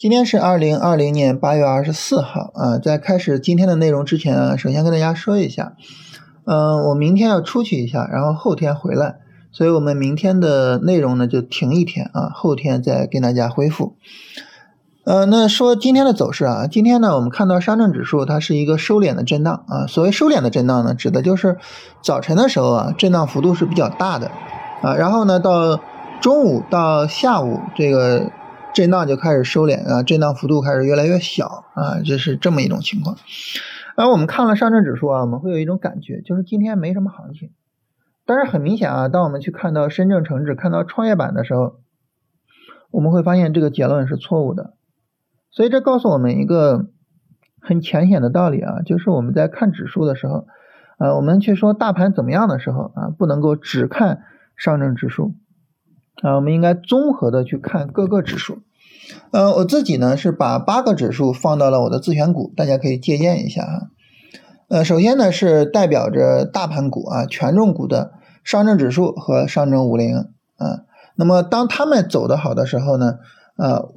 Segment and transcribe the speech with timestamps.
[0.00, 5.74] 今天是二零二零年八月二十四号啊，在开始今天的内容之前啊，首先跟大家说一下，
[6.46, 9.16] 嗯，我明天要出去一下，然后后天回来，
[9.52, 13.94] 所以我们明天的内容呢就停一天啊，后天再跟大家恢复。
[15.04, 21.58] 呃，那说今天的走势啊，今天呢我们看到上证指数它是一个收敛的震荡啊，所谓收敛的震荡呢，指的就是
[22.00, 24.30] 早晨的时候啊，震荡幅度是比较大的
[24.80, 25.78] 啊，然后呢到
[26.22, 28.30] 中午到下午这个。
[28.72, 33.16] 震荡就开始收敛啊，震荡幅度开始越来越小啊，这是这么一种情况。
[33.96, 37.50] 而我们看了上证指数啊，我们会有一种感觉，就是今天没什么行情。
[38.24, 41.80] 但是很明显啊，当我们去看到深证成指、看到创业板的时候，
[42.90, 44.74] 我们会发现这个结论是错误的。
[45.50, 46.86] 所以这告诉我们一个
[47.60, 50.46] 很浅显的道理啊，就是我们在看指数的时候，
[50.98, 54.22] 呃，我们去说大盘怎么样的时候啊，不能够只看
[54.56, 55.34] 上证指数。
[56.22, 58.58] 啊，我们应该综合的去看各个指数。
[59.32, 63.82] 呃，我自己呢是把八个指数放到了我的自选股，大家可以借鉴一下啊。
[64.68, 68.12] 呃，首先呢是代表着大盘股啊权重股的
[68.44, 70.16] 上证指数和上证五零
[70.56, 70.84] 啊。
[71.16, 73.18] 那么当他们走的好的时候呢，
[73.56, 73.88] 呃，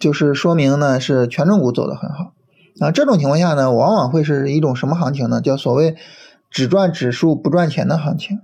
[0.00, 2.32] 就是说明呢是权重股走的很好
[2.80, 2.90] 啊。
[2.90, 5.40] 这种情况下呢，往往会是一种什么行情呢？
[5.40, 5.94] 叫所谓
[6.50, 8.40] 只赚指数不赚钱的行情。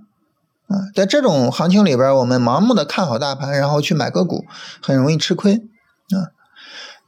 [0.73, 4.43] 啊，在这种行情里边，我们盲目的看好大盘，然后去买个股，
[4.81, 6.33] 很容易吃亏啊。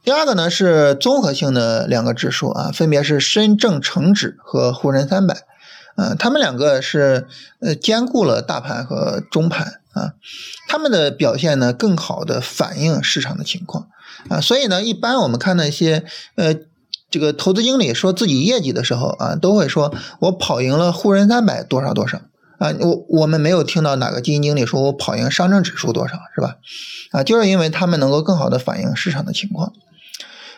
[0.04, 5.34] 第二个呢是综合性的两个指数啊，分别是深证成指和沪深三百，
[5.96, 7.26] 啊，他们两个是
[7.60, 10.14] 呃兼顾了大盘和中盘啊，
[10.68, 13.88] 他们的表现呢更好的反映市场的情况
[14.28, 16.04] 啊，所以呢，一般我们看那些
[16.36, 16.54] 呃
[17.10, 22.20] 这个投资经理说自己业绩的时候啊，都会说我跑赢了沪深三百多少多少。
[22.58, 26.56] 啊，我我们没有听到哪个基金经理说我跑赢上证指数多少，是吧？
[27.12, 29.72] 啊，就是因为他们能够更好的反映市场的情况。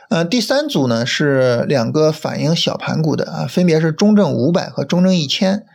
[0.09, 5.67] 呃，第三组呢是两个反映小盘股的啊，分别是中证五百和中证一千，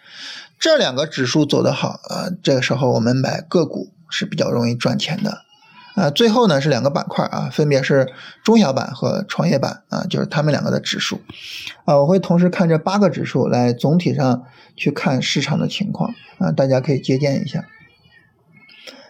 [0.58, 5.43] 这两个指数走得好啊，这个时候我们买个股是比较容易赚钱的。
[5.96, 8.12] 啊，最后呢是两个板块啊，分别是
[8.44, 11.22] 中小板和创业板啊，就是他们两个的指数
[11.86, 14.44] 啊，我会同时看这八个指数来总体上
[14.76, 17.66] 去看市场的情况啊，大家可以借鉴一下。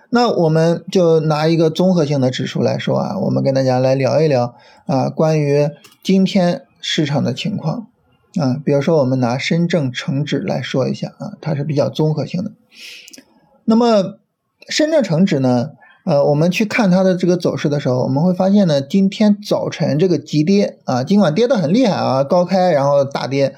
[0.09, 4.55] 那我们就拿一个综合性的指数来说啊，我们跟大家来聊一聊
[4.85, 5.69] 啊，关于
[6.03, 7.87] 今天市场的情况
[8.35, 12.51] 啊，比如说我们拿深证成指来说一下啊，它是比较综合性的。
[13.63, 14.19] 那么
[14.67, 15.71] 深证成指呢？
[16.05, 23.55] 呃，我们去看它的这个走势的时候，我们会发现呢，今天早晨这个急跌啊，尽管跌得很厉害啊，高开然后大跌，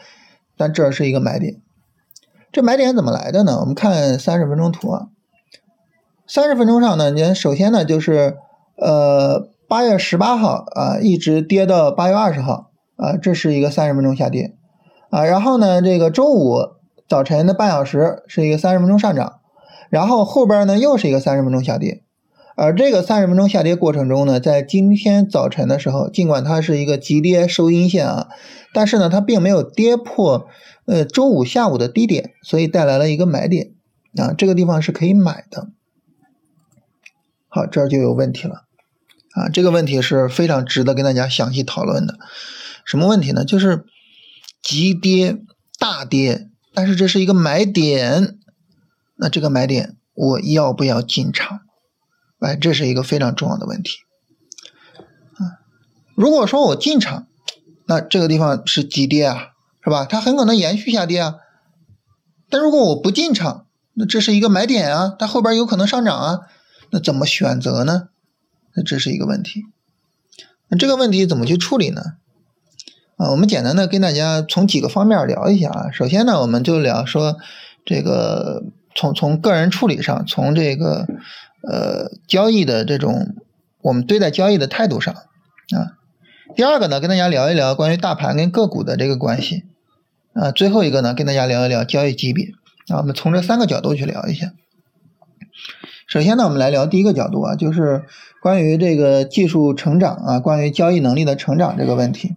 [0.56, 1.56] 但这是一个买点。
[2.51, 3.57] 这买点怎么来的呢？
[3.61, 5.07] 我们看三十分钟图啊，
[6.28, 8.38] 三十分钟上呢，你首先呢就是
[8.77, 14.56] 呃八月十八号啊，一直跌到八月二十号啊，这是一个三十分钟下跌
[15.09, 16.59] 啊，然后呢这个周五
[17.09, 19.39] 早晨的半小时是一个三十分钟上涨，
[19.89, 22.03] 然后后边呢又是一个三十分钟下跌。
[22.55, 28.29] 而这个三十分钟下跌过程中呢，在今天早晨的时候，尽管它是一个急跌收阴线啊，
[28.73, 30.47] 但是呢，它并没有跌破
[30.85, 33.73] 呃周五下午的低点，所以带来了一个买点
[34.17, 35.67] 啊，这个地方是可以买的。
[37.49, 38.63] 好，这儿就有问题了
[39.33, 42.17] 啊，这个问题是非常值得跟大家详细讨论的。
[42.85, 43.44] 什么问题呢？
[43.44, 43.83] 就是
[44.61, 45.38] 急跌
[45.77, 48.38] 大跌，但是这是一个买点，
[49.17, 51.59] 那这个买点我要不要进场？
[52.40, 53.91] 哎，这是一个非常重要的问题
[55.35, 55.63] 啊！
[56.16, 57.28] 如果说我进场，
[57.88, 59.53] 那这个地方是急跌啊，
[59.84, 60.06] 是吧？
[60.06, 61.35] 它很可能延续下跌啊。
[62.50, 66.40] 但如果我不进场，那这是一个买点啊，它后边有可能上涨啊。
[66.91, 68.09] 那怎么选择呢？
[68.75, 69.63] 那这是一个问题。
[70.68, 72.01] 那这个问题怎么去处理呢？
[73.16, 75.91] 啊，我们简单的跟大家从几个方面聊一下啊。
[75.91, 77.38] 首先呢，我们就聊说
[77.86, 78.62] 这个
[78.94, 81.07] 从从个人处理上，从这个。
[81.67, 83.35] 呃，交易的这种
[83.81, 85.97] 我们对待交易的态度上啊，
[86.56, 89.63] 第二个呢，跟大家聊一聊关于大盘跟个股的这个关系
[90.33, 92.50] 啊，最后一个呢，跟大家聊一聊交易级别
[92.89, 94.53] 啊，我们从这三个角度去聊一下。
[96.07, 98.03] 首先呢，我们来聊第一个角度啊，就是
[98.41, 102.35] 关于这个技术成长啊，关于交易能力的成长这个问题，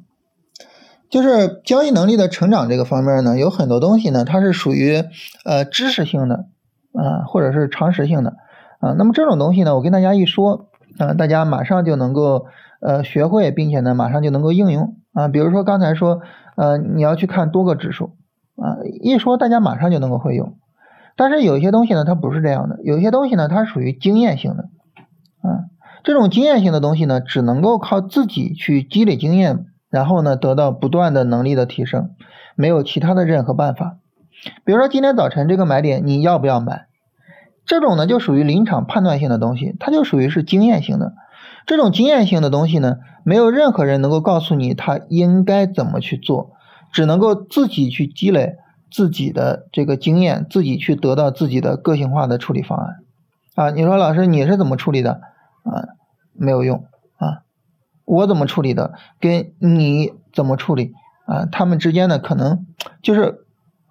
[1.10, 5.04] 就是交易能力的成长这个方面呢，有很多东西呢，它是属于
[5.44, 6.46] 呃知识性的
[6.94, 8.36] 啊，或者是常识性的。
[8.80, 12.46] 啊，那么这种东西呢，我跟大家一说，啊，大家马上就能够
[12.80, 15.28] 呃学会，并且呢，马上就能够应用啊。
[15.28, 16.20] 比如说刚才说，
[16.56, 18.16] 呃，你要去看多个指数
[18.56, 20.56] 啊，一说大家马上就能够会用。
[21.16, 24.64] 但是有些东西呢，它不是这样的，有些东西呢，它属于经验性的
[25.42, 25.66] 啊。
[26.04, 32.10] 这种经验性的东西呢，只能够靠自己去积累经验，然后呢得到不断的能力的提升，
[32.54, 33.98] 没有其他的任何办法。
[34.64, 36.87] 比如说今天早晨这个买点你要不要买？
[37.68, 41.14] 这种呢就属于临场判断性的东西，它就属于是经验性的。
[41.66, 46.52] 这种经验性的东西呢，没有任何人能够告诉你他应该怎么去做，
[46.90, 48.56] 只能够自己去积累
[48.90, 52.96] 自己的这个经验，自己去得到自己的个性化的处理方案。
[53.54, 55.20] 啊，你说老师你是怎么处理的？
[55.64, 55.92] 啊，
[56.32, 56.86] 没有用
[57.18, 57.42] 啊，
[58.06, 60.92] 我怎么处理的，跟你怎么处理
[61.26, 62.64] 啊，他们之间呢可能
[63.02, 63.44] 就是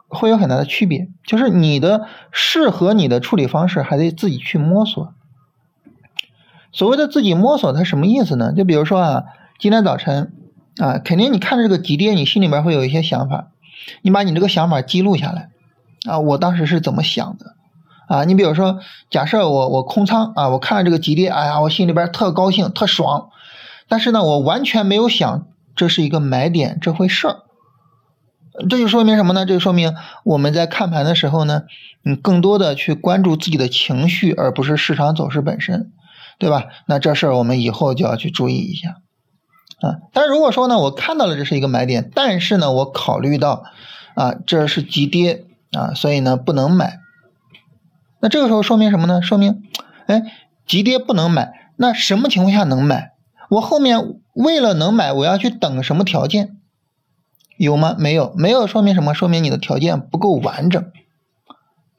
[0.08, 5.14] 会有很大的区别，就是你的适合你的处理方式还得自己去摸索。
[6.72, 8.54] 所谓的自己摸索，它什么意思呢？
[8.54, 9.24] 就比如说啊，
[9.58, 10.34] 今天早晨
[10.78, 13.48] 啊，肯定你看着这个急跌，你心里面会有一些想法，
[14.02, 15.50] 你把你这个想法记录下来
[16.08, 17.56] 啊，我当时是怎么想的
[18.08, 18.24] 啊？
[18.26, 23.30] 你比如说，假设我我空仓啊，我看了这个急跌，哎呀，我心里边特高兴特爽，
[23.88, 27.38] 但是呢，我完全没有想这是一个买点这回事儿，
[28.70, 29.46] 这就说明什么呢？
[29.46, 31.64] 这就说明我们在看盘的时候呢，
[32.04, 35.92] 嗯更多的去关注自己的情绪，而不是市场走势本身。
[36.40, 36.66] 对吧？
[36.86, 38.90] 那这事儿我们以后就要去注意一下
[39.82, 39.98] 啊。
[40.14, 43.64] 但是如果说呢，我看到了这是一个买点，但是呢，我考虑到
[44.14, 47.00] 啊这是急跌啊，所以呢不能买。
[48.22, 49.24] 那这个时候说明什么呢？
[49.24, 49.64] 说明
[50.06, 50.22] 哎
[50.68, 51.54] 急跌不能买。
[51.76, 53.14] 那什么情况下能买？
[53.50, 56.57] 我后面为了能买，我要去等什么条件？
[57.58, 57.96] 有吗？
[57.98, 59.14] 没有，没有说明什么？
[59.14, 60.92] 说明你的条件不够完整，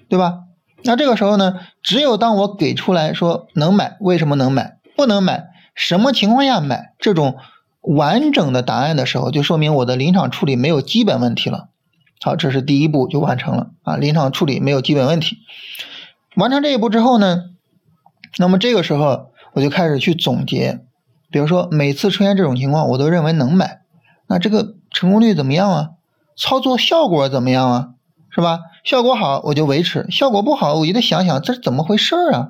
[0.08, 0.40] 对吧？
[0.84, 7.36] 那这个时候呢，只有当我给出来说能买，为什么能买，不能买，什么情况下买这种
[7.80, 11.68] 完整的答案的时候，就说明我的临场处理没有基本问题了。
[12.20, 15.38] 好，这是第一步就完成了啊，临场处理没有基本问题。
[16.36, 17.44] 完成这一步之后呢，
[18.38, 20.80] 那么这个时候我就开始去总结，
[21.30, 23.80] 比如说每次出现这种情况，我都认为能买，
[24.28, 25.90] 那这个成功率怎么样啊？
[26.36, 27.88] 操作效果怎么样啊？
[28.30, 28.60] 是吧？
[28.84, 32.48] 效果好我就维持，效果不好我就得想想这是怎么回事儿啊？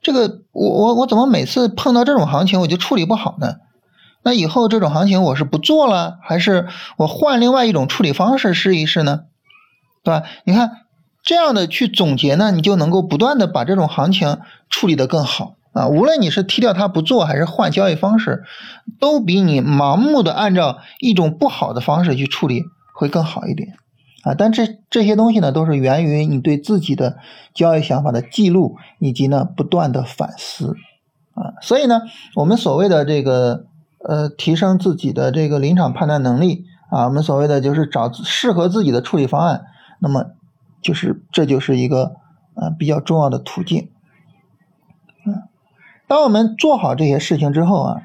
[0.00, 3.56] 这个我我我怎么每次碰到这种行情我就处理不好呢？
[4.22, 9.24] 那以后这种行情我是不做了，还是我换另外一种处理方式试一试呢？
[10.02, 10.22] 对吧？
[10.44, 10.70] 你看
[11.22, 14.38] 这样的去总结呢，你就能够不断的把这种行情
[14.70, 15.88] 处理得更好啊。
[15.88, 18.44] 无论你是踢掉它不做，还是换交易方式，
[18.98, 22.62] 都比你盲目的按照一种不好的方式去处理
[22.94, 23.76] 会更好一点。
[24.22, 27.18] 啊，但这这些东西呢，都是源于你对自己的
[27.52, 30.74] 交易想法的记录，以及呢不断的反思，
[31.34, 32.00] 啊，所以呢，
[32.34, 33.66] 我们所谓的这个
[34.08, 39.64] 呃提升自己的这个临场判断能力啊，我们所谓的就是找适合自己的处理方案，
[40.00, 40.24] 那么
[40.80, 42.12] 就是这就是一个
[42.54, 43.90] 啊比较重要的途径，
[46.14, 48.02] 当我们做好这些事情之后啊，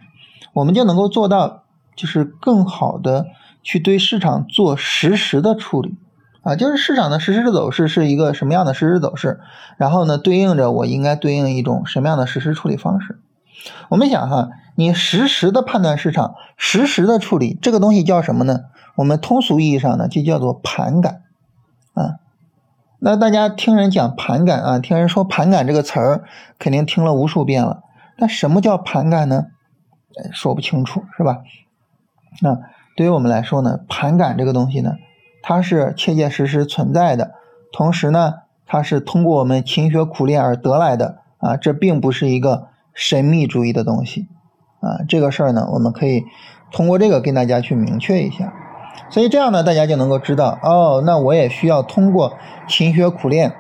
[0.54, 1.62] 我们就能够做到
[1.96, 3.28] 就是更好的
[3.62, 5.96] 去对市场做实时的处理。
[6.42, 9.40] 啊，就是市场的实时走势是一个什么样的实时走势，
[9.78, 13.20] 然后呢，对应着我应该对应一种什么样的实时处理方式。
[13.90, 18.62] 我们想哈，你实时的判断市场，实时的处理这个东西叫什么呢？
[18.96, 21.22] 我们通俗意义上呢，就叫做盘感
[21.94, 22.16] 啊。
[22.98, 26.24] 那大家听人讲盘感啊，听人说盘感这个词儿，
[26.58, 27.84] 肯定听了无数遍了。
[28.20, 29.46] 那什么叫盘感呢？
[30.34, 31.40] 说不清楚是吧？
[32.42, 32.60] 那
[32.98, 34.96] 对于我们来说呢，盘感这个东西呢？
[35.42, 37.32] 它是切切实实存在的，
[37.72, 38.34] 同时呢，
[38.66, 44.28] 它是通过我们勤学苦练而得来的啊，这并不是一个神秘主义的东西
[44.82, 45.00] 啊。
[45.08, 46.26] 这个事儿呢，我们可以
[46.72, 48.54] 通过这个跟大家去明确一下，
[49.10, 52.34] 所以这样呢，大家就能够知道哦，那我也需要通过
[52.68, 53.56] 勤学苦练，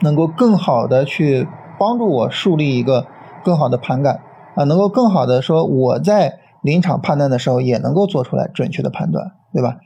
[0.00, 1.46] 能够更好的去
[1.78, 3.06] 帮助我树立一个
[3.44, 4.22] 更好的盘感
[4.56, 9.76] 啊，能够更好的说我在临场判断的时候也能够做出来准确的判断，对吧？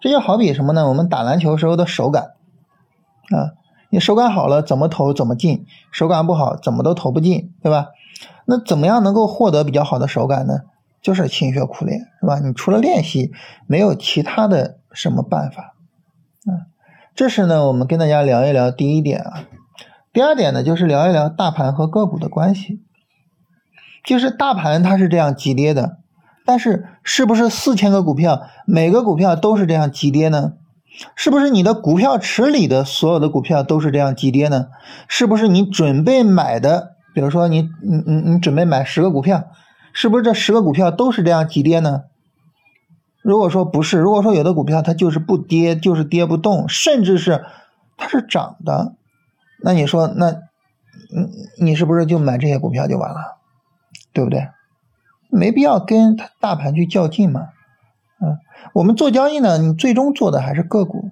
[0.00, 0.88] 这就好比什么呢？
[0.88, 2.32] 我们打篮球时候的手感
[3.30, 3.52] 啊，
[3.90, 7.88] 你手感好了，怎么投怎么进；手感不好，怎么都投不进，对吧？
[8.44, 10.60] 那怎么样能够获得比较好的手感呢？
[11.00, 12.38] 就是勤学苦练，是吧？
[12.38, 13.32] 你除了练习，
[13.66, 15.74] 没有其他的什么办法
[16.46, 16.70] 啊。
[17.14, 19.44] 这是呢，我们跟大家聊一聊第一点啊。
[20.12, 22.82] 第二点呢，就是聊一聊大盘和个股的关系，
[24.04, 25.98] 就是大盘它是这样急跌的。
[26.44, 30.54] 但是，是不是四千个股票，每个股票都是这样急跌呢？
[31.14, 34.66] 是不是你的股票池里的所有的股票都是这样急跌呢？
[35.06, 39.44] 是不是你准备买的，比如说你你你你准备买十个股票，
[39.92, 42.02] 是不是这十个股票都是这样急跌呢？
[43.22, 47.44] 如果说不是，如果说有的股票它就是不跌，就是跌不动，甚至是
[47.96, 48.96] 它是涨的，
[49.62, 50.32] 那你说那，
[51.58, 53.38] 你你是不是就买这些股票就完了？
[54.12, 54.48] 对不对？
[55.30, 57.48] 没必要跟大盘去较劲嘛。
[58.20, 58.38] 嗯，
[58.74, 61.10] 我们做交易呢，你最终做的还是个股。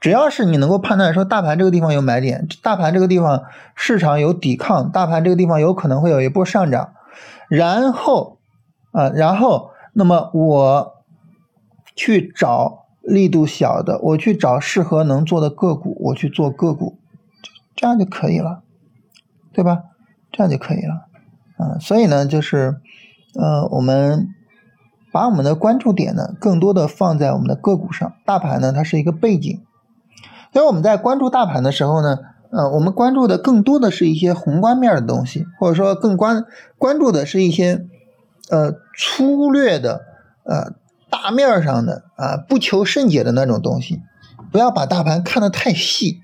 [0.00, 3.42] 只要是你能够判断说大盘这个地方有买点，大盘这个地方
[3.74, 6.92] 市场有抵抗，大盘这个地方有可能会有一波上涨，
[7.48, 8.38] 然后
[8.92, 10.94] 啊，然后那么我
[11.96, 16.96] 去找力度小的，我去找适合能做的个股，我去做个股，
[17.74, 18.62] 这样就可以了，
[19.52, 19.82] 对吧？
[20.30, 21.07] 这样就可以了，
[21.58, 22.76] 啊，所以呢，就是
[23.34, 24.28] 呃，我们
[25.12, 29.60] 把我们的关注点呢，更多的放在我们的个股上，大盘呢，它是一个背景。
[30.52, 32.18] 所以我们在关注大盘的时候呢，
[32.50, 36.46] 呃，我们关注的更多的是一些宏观面的东西，或者说更关
[36.78, 37.84] 关注的是一些
[38.50, 40.00] 呃粗略的
[40.44, 40.72] 呃
[41.10, 44.00] 大面上的啊不求甚解的那种东西，
[44.50, 46.20] 不要把大盘看得太细。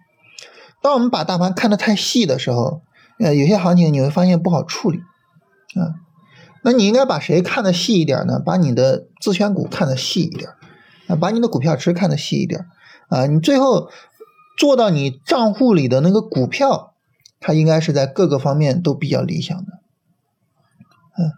[0.80, 2.82] 当我们把大盘看得太细的时候，
[3.18, 5.00] 呃，有些行情你会发现不好处理
[5.80, 5.94] 啊。
[6.62, 8.38] 那你应该把谁看得细一点呢？
[8.38, 10.50] 把你的自选股看得细一点
[11.08, 12.66] 啊，把你的股票池看得细一点
[13.08, 13.90] 啊，你最后。
[14.56, 16.94] 做到你账户里的那个股票，
[17.40, 19.64] 它应该是在各个方面都比较理想的。
[21.18, 21.32] 嗯，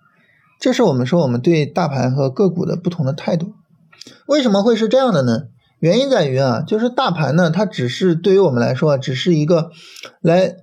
[0.61, 3.55] 这是我们说我们对大盘和个股的不同的态度。
[4.27, 5.45] 为什么会是这样的呢？
[5.79, 9.71] 原因在于啊，就是大盘呢，它只是对于我们来说，只是一个
[10.21, 10.57] 来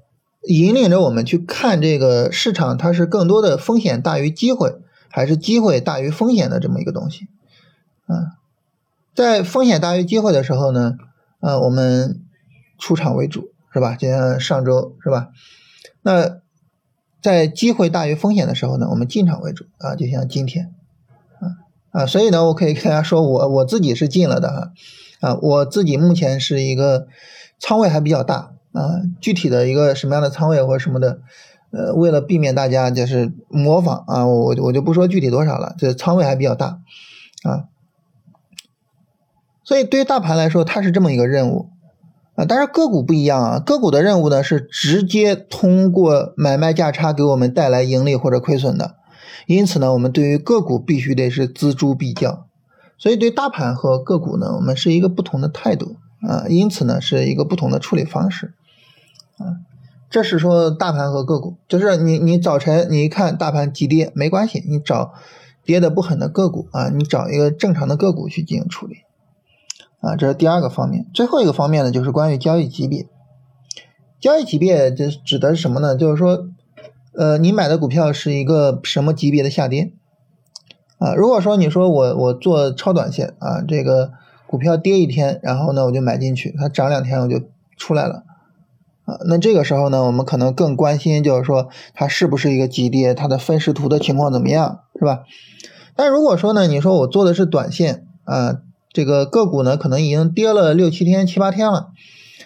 [0.48, 4.76] 引领着我们去看这个市场，它是更多的风险大于机会，
[5.10, 7.28] 还是机会大于风险的这么一个东西。
[8.08, 8.40] 啊，
[9.16, 10.98] 在风险大于机会的时候呢，
[11.40, 12.20] 呃，我们。
[12.80, 13.96] 出场为主是吧？
[13.96, 15.30] 就像上周是吧？
[16.02, 16.40] 那
[17.22, 20.74] 在机会大于风险的时候呢，我们进场为主啊，就像今天
[21.40, 24.74] 啊啊，所以呢，我可以跟大家说，我我自己是进了的哈
[25.22, 27.08] 啊，我自己目前是一个
[27.58, 31.22] 仓位还比较大啊，具体的一个什么样的仓位或者什么的，
[31.72, 36.82] 呃，为了避免大家就是模仿啊，我我就不说具体多少了，这仓位还比较大
[37.44, 37.70] 啊，
[39.63, 41.70] 所以对于大盘来说，它是这么一个任务。
[42.36, 48.96] 啊，但是个股不一样啊，个股的任务呢是直接通过买卖价差给我们带来盈利或者亏损的，
[49.46, 52.48] 因此呢，我们对于个股必须得是锱铢必较，
[52.98, 58.56] 所以对大盘和个股呢，我们是一个不同的态度啊，因此呢，是一个不同的处理方式。
[59.38, 59.58] 啊，
[60.10, 65.13] 这是说大盘和个股，就是你你早晨你一看大盘急跌没关系，你找
[65.63, 68.98] 跌的不狠的个股啊，你找一个正常的个股去进行处理。
[70.02, 73.08] 啊，这是第二个方面，最后一个方面呢，就是关于交易级别。
[74.20, 75.96] 交易级别这指的是什么呢？
[75.96, 76.48] 就是说，
[77.13, 79.94] 呃，你买的股票是一个什么级别的下跌？
[80.98, 84.12] 啊，如果说你说我我做超短线啊，这个
[84.46, 87.42] 股票跌一天，然后呢我就买进去，它涨两天我就
[87.78, 88.24] 出来了，
[89.06, 95.24] 啊，那这个时候呢，我们可能更关心就是说它是不是一个急跌，它的分时图的情况怎么样，是吧？
[95.96, 98.60] 但如果说呢，你说我做的是短线啊。
[98.96, 101.88] 这个个股呢，可能已经跌了六七天、七八天了，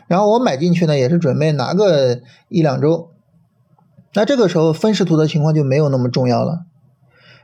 [0.07, 3.09] 然后我买进去呢，也是准备拿个一两周，
[4.13, 6.61] 那这个时候分时图的情况就没有那么重要了。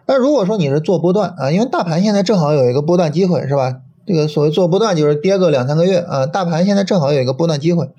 [0.05, 3.82] 那如果说你是做波段啊，因为大盘现在正好有一个波段机会，是吧？
[4.05, 7.91] 这个所谓做波段就是跌个两三个月啊，大盘现在正好有一个波段机会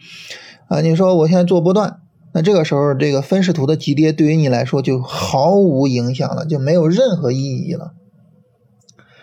[0.68, 0.80] 啊。
[0.80, 2.00] 你说我现在做波段，
[2.32, 7.92] 那这个时候这个分时图的急跌对于你来说就毫无影响了，就没有任何意义了。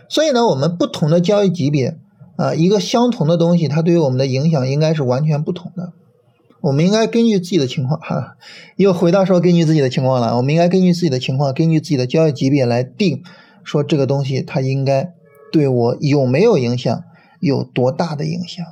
[0.08, 1.98] 所以呢，我们不同的交易级别
[2.36, 5.94] 啊，一个相同的东西，它对于我们的影响应该是完全不同的。
[6.62, 8.36] 我们应该根据自己的情况哈，
[8.76, 10.38] 又回到说根据自己的情况了。
[10.38, 13.24] 我们应该根据自己的情况，根据自己的交易级别来定，
[13.64, 15.12] 说这个东西它应该
[15.52, 17.04] 对我有没有影响，
[17.40, 18.64] 有多大的影响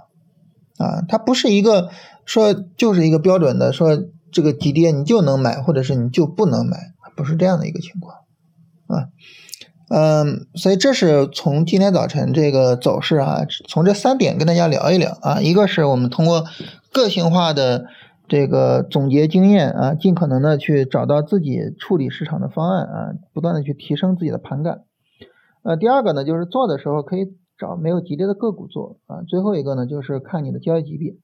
[0.78, 1.02] 啊？
[1.08, 1.90] 它不是一个
[2.30, 3.98] 说就是一个标准的说
[4.32, 6.78] 这个急跌你就能买，或者是你就不能买，
[7.16, 8.18] 不是这样的一个情况
[8.86, 9.10] 啊。
[9.90, 15.42] 嗯，所以这是从今天早晨这个走势啊，从这三点跟大家聊一聊啊。
[15.42, 16.44] 一个是我们通过
[16.94, 17.88] 个性化的
[18.28, 24.84] 这个总结经验啊，尽可能的去找到自己处理市场的方案啊，不断的去提升自己的盘感。
[25.64, 29.24] 呃，第二个呢，就是做的时候可以找没有急跌的个股做啊。
[29.28, 31.16] 最后一个呢，就是看你的交易级别。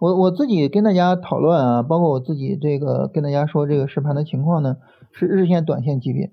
[0.00, 4.78] 我我自己跟大家讨论啊，包括我自己这个跟大家说这个实盘的情况呢，
[5.12, 6.32] 是日线、短线级别。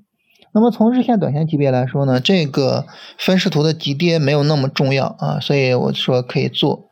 [0.54, 2.86] 那么从日线、短线级别来说呢，这个
[3.18, 6.86] 分时图的急跌没有那么重要啊，所以我说可以做，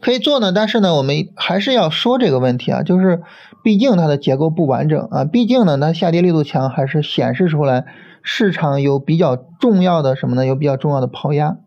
[0.00, 0.50] 可以做呢。
[0.50, 3.22] 但是呢，我们还是要说这个问题啊，就是
[3.62, 7.84] 毕竟它的结构不完整啊，毕竟呢它下跌力度强，还是显示出来
[8.22, 10.46] 市场有比较重要的什么呢？
[10.46, 11.58] 有比较重要的抛压。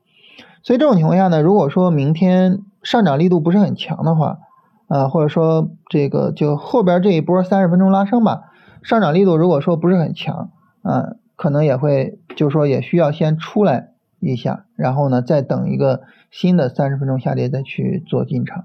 [0.63, 4.39] 所以这种情况下呢，如果说明天上涨力度不是很强的话，
[4.87, 8.43] 啊，或者说这个就后边这一波三十分钟拉升吧。
[8.81, 10.51] 上涨力度如果说不是很强
[10.83, 13.89] 啊，可能也会就是说也需要先出来
[14.21, 18.63] 一下，然后呢再等一个新的三十分钟下跌再去做进场。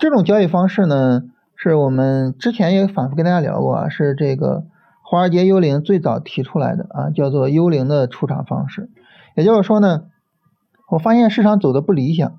[0.00, 1.22] 这种交易方式呢，
[1.54, 4.64] 是我们之前也反复跟大家聊过啊，是这个
[5.04, 8.90] 华尔街幽灵最早提出来的啊，叫做幽灵的出场方式。
[9.36, 10.06] 也就是说呢，
[10.90, 12.32] 我发现市场走的不理想，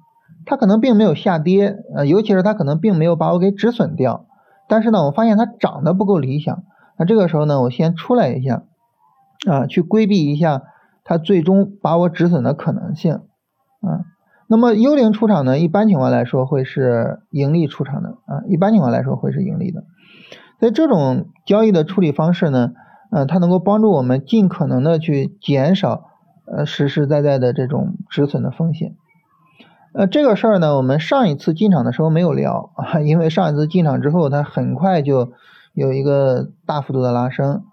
[0.46, 4.26] 它可能并没有下跌，呃，尤其是它可能并没有把我给止损掉，
[4.68, 6.64] 但是呢，我发现它涨得不够理想，
[6.98, 8.64] 那这个时候呢，我先出来一下，
[9.48, 10.64] 啊，去规避一下
[11.04, 13.14] 它最终把我止损的可能性，
[13.82, 14.06] 啊。
[14.52, 19.84] 那么幽灵出场呢，一般情况来说会是盈利出场的啊，一般情况来说会是盈利的。
[20.60, 22.72] 所以这种交易的处理方式呢，
[23.12, 26.10] 呃，它能够帮助我们尽可能的去减少
[26.48, 28.96] 呃实实在在的这种止损的风险。
[29.94, 35.32] 呃，这个事儿呢，我们上一次进场的时候没有聊啊，因为上一次进场之后，它很快就
[35.74, 37.64] 有一个大幅度的拉升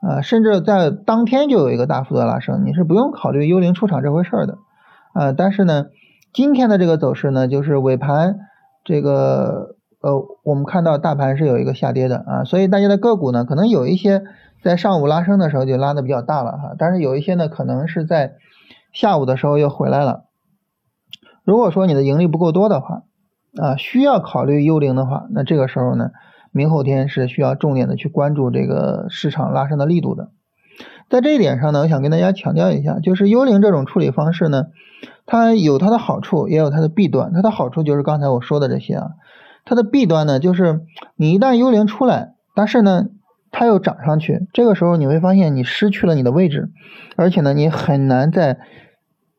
[0.00, 4.58] 啊，甚至在当天就有一个大幅度的拉升，你是不用考虑幽灵出场这回事儿的
[5.12, 5.86] 啊，但是呢。
[6.32, 8.40] 今天的这个走势呢，就是尾盘
[8.84, 14.22] 这个呃，我们看到大盘是有一个下跌的啊，所以大家的个股呢，可能有一些
[14.62, 18.34] 在上午拉升的时候就拉的比较大了哈，但是有一些呢，可能是在
[18.92, 20.24] 下午的时候又回来了。
[21.46, 23.04] 如果说你的盈利不够多的话
[23.58, 26.10] 啊，需要考虑幽灵的话，那这个时候呢，
[26.50, 30.30] 明后天是需要重点的去关注这个市场拉升的力度的。
[31.08, 34.66] 在这一点上呢，我想跟大家强调一下，就是幽灵这种处理方式呢。
[35.24, 37.32] 它有它的好处，也有它的弊端。
[37.32, 39.10] 它的好处就是刚才我说的这些啊，
[39.64, 40.80] 它的弊端呢，就是
[41.16, 43.06] 你一旦幽灵出来，但是呢，
[43.52, 46.70] 它又涨上去，这个时候你会发现你失去了你的位置，
[47.16, 48.58] 而且呢，你很难在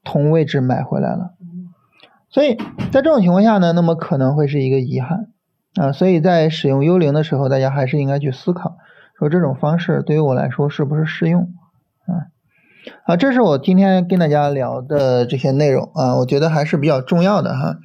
[0.03, 1.33] 同位置买回来了。
[2.29, 2.55] 所以
[2.91, 5.27] 在这种情况下呢，那么可能会是一个遗憾
[5.75, 5.91] 啊。
[5.91, 8.77] 所以在使用幽灵的时候，大家还是应该去思考，
[9.17, 11.53] 说这种方式对于我来说是不是适用
[12.05, 12.27] 啊？
[13.05, 17.77] 啊，这是我今天跟大家聊的这些内容啊，我觉得还是比较重要的哈。